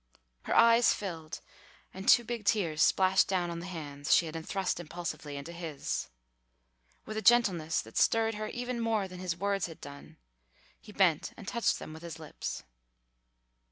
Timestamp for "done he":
9.79-10.91